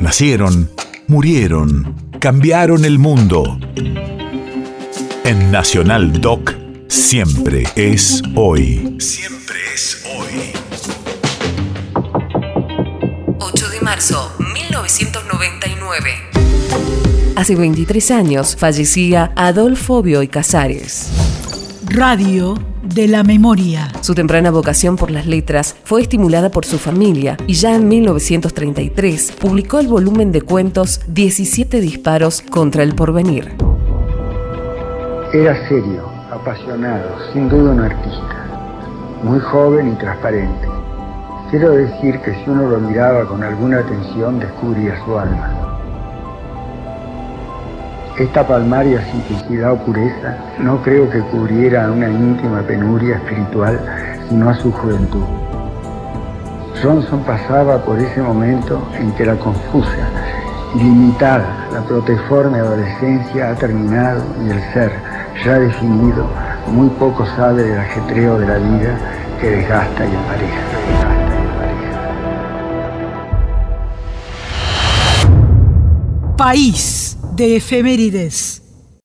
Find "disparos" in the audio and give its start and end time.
31.80-32.42